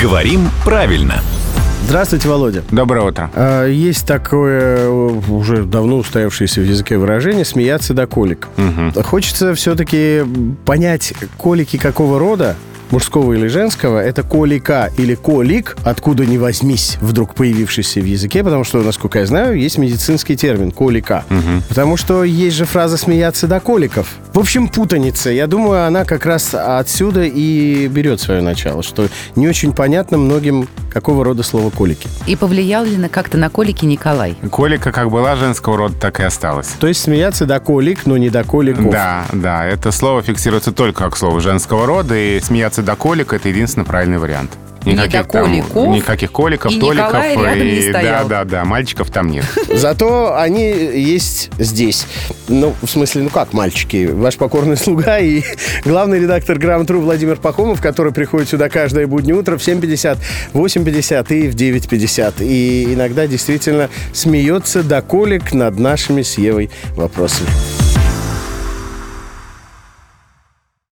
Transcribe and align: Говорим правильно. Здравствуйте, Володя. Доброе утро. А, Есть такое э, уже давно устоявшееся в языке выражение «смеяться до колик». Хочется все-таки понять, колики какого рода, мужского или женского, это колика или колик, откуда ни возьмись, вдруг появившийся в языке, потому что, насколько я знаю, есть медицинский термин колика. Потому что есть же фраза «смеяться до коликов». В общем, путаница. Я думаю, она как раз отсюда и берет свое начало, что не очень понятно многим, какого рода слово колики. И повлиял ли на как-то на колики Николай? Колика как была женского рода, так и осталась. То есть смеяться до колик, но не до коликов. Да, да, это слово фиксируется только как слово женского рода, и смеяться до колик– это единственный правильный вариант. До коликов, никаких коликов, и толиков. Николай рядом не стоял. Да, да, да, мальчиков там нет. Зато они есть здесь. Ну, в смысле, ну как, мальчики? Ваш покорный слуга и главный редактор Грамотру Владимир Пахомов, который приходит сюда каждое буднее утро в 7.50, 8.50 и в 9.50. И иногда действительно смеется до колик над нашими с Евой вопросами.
Говорим 0.00 0.48
правильно. 0.64 1.20
Здравствуйте, 1.86 2.28
Володя. 2.28 2.62
Доброе 2.70 3.04
утро. 3.04 3.30
А, 3.34 3.66
Есть 3.66 4.06
такое 4.06 4.76
э, 4.78 4.88
уже 4.88 5.64
давно 5.64 5.96
устоявшееся 5.96 6.60
в 6.60 6.64
языке 6.64 6.96
выражение 6.96 7.44
«смеяться 7.44 7.92
до 7.92 8.06
колик». 8.06 8.48
Хочется 9.04 9.54
все-таки 9.54 10.22
понять, 10.64 11.12
колики 11.36 11.76
какого 11.78 12.20
рода, 12.20 12.54
мужского 12.92 13.32
или 13.32 13.48
женского, 13.48 13.98
это 13.98 14.22
колика 14.22 14.90
или 14.96 15.14
колик, 15.14 15.76
откуда 15.82 16.24
ни 16.24 16.36
возьмись, 16.36 16.98
вдруг 17.00 17.34
появившийся 17.34 18.00
в 18.00 18.04
языке, 18.04 18.44
потому 18.44 18.62
что, 18.62 18.82
насколько 18.82 19.18
я 19.18 19.26
знаю, 19.26 19.58
есть 19.58 19.78
медицинский 19.78 20.36
термин 20.36 20.70
колика. 20.70 21.24
Потому 21.68 21.96
что 21.96 22.22
есть 22.22 22.56
же 22.56 22.66
фраза 22.66 22.96
«смеяться 22.96 23.48
до 23.48 23.58
коликов». 23.58 24.08
В 24.32 24.38
общем, 24.38 24.68
путаница. 24.68 25.30
Я 25.30 25.46
думаю, 25.46 25.86
она 25.86 26.04
как 26.04 26.26
раз 26.26 26.54
отсюда 26.54 27.24
и 27.24 27.88
берет 27.88 28.20
свое 28.20 28.42
начало, 28.42 28.82
что 28.82 29.08
не 29.36 29.48
очень 29.48 29.72
понятно 29.72 30.18
многим, 30.18 30.68
какого 30.92 31.24
рода 31.24 31.42
слово 31.42 31.70
колики. 31.70 32.08
И 32.26 32.36
повлиял 32.36 32.84
ли 32.84 32.96
на 32.96 33.08
как-то 33.08 33.38
на 33.38 33.50
колики 33.50 33.84
Николай? 33.84 34.36
Колика 34.50 34.92
как 34.92 35.10
была 35.10 35.36
женского 35.36 35.76
рода, 35.76 35.94
так 35.98 36.20
и 36.20 36.22
осталась. 36.22 36.68
То 36.78 36.86
есть 36.86 37.00
смеяться 37.00 37.46
до 37.46 37.60
колик, 37.60 38.06
но 38.06 38.16
не 38.16 38.30
до 38.30 38.44
коликов. 38.44 38.90
Да, 38.90 39.24
да, 39.32 39.64
это 39.64 39.92
слово 39.92 40.22
фиксируется 40.22 40.72
только 40.72 41.04
как 41.04 41.16
слово 41.16 41.40
женского 41.40 41.86
рода, 41.86 42.16
и 42.16 42.40
смеяться 42.40 42.82
до 42.82 42.96
колик– 42.96 43.32
это 43.34 43.48
единственный 43.48 43.84
правильный 43.84 44.18
вариант. 44.18 44.52
До 44.84 45.24
коликов, 45.24 45.88
никаких 45.88 46.32
коликов, 46.32 46.72
и 46.72 46.80
толиков. 46.80 47.08
Николай 47.08 47.36
рядом 47.36 47.66
не 47.66 47.82
стоял. 47.82 48.28
Да, 48.28 48.44
да, 48.44 48.50
да, 48.50 48.64
мальчиков 48.64 49.10
там 49.10 49.30
нет. 49.30 49.44
Зато 49.72 50.36
они 50.36 50.64
есть 50.64 51.50
здесь. 51.58 52.06
Ну, 52.48 52.74
в 52.82 52.88
смысле, 52.88 53.22
ну 53.22 53.30
как, 53.30 53.52
мальчики? 53.52 54.06
Ваш 54.06 54.36
покорный 54.36 54.76
слуга 54.76 55.18
и 55.18 55.42
главный 55.84 56.18
редактор 56.20 56.58
Грамотру 56.58 57.00
Владимир 57.00 57.36
Пахомов, 57.36 57.80
который 57.80 58.12
приходит 58.12 58.48
сюда 58.48 58.68
каждое 58.68 59.06
буднее 59.06 59.36
утро 59.36 59.56
в 59.56 59.60
7.50, 59.60 60.18
8.50 60.52 61.34
и 61.34 61.48
в 61.48 61.54
9.50. 61.54 62.34
И 62.40 62.94
иногда 62.94 63.26
действительно 63.26 63.88
смеется 64.12 64.82
до 64.82 65.00
колик 65.02 65.52
над 65.52 65.78
нашими 65.78 66.22
с 66.22 66.38
Евой 66.38 66.70
вопросами. 66.96 67.48